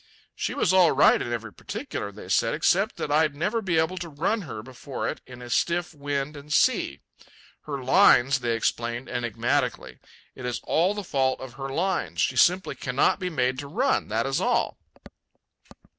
She 0.33 0.55
was 0.55 0.73
all 0.73 0.93
right 0.93 1.21
in 1.21 1.31
every 1.31 1.53
particular, 1.53 2.11
they 2.11 2.27
said, 2.27 2.55
except 2.55 2.95
that 2.97 3.11
I'd 3.11 3.35
never 3.35 3.61
be 3.61 3.77
able 3.77 3.97
to 3.99 4.09
run 4.09 4.41
her 4.49 4.63
before 4.63 5.07
it 5.07 5.21
in 5.27 5.43
a 5.43 5.49
stiff 5.51 5.93
wind 5.93 6.35
and 6.35 6.51
sea. 6.51 7.01
"Her 7.65 7.83
lines," 7.83 8.39
they 8.39 8.55
explained 8.55 9.09
enigmatically, 9.09 9.99
"it 10.33 10.43
is 10.43 10.59
the 10.59 11.05
fault 11.07 11.39
of 11.39 11.53
her 11.53 11.69
lines. 11.69 12.19
She 12.19 12.35
simply 12.35 12.73
cannot 12.73 13.19
be 13.19 13.29
made 13.29 13.59
to 13.59 13.67
run, 13.67 14.07
that 14.07 14.25
is 14.25 14.41
all." 14.41 14.79